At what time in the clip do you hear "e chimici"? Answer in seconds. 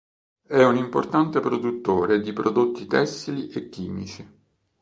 3.49-4.27